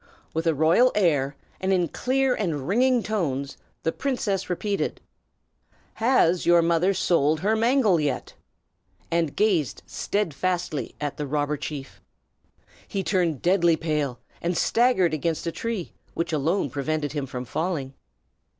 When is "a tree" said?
15.45-15.93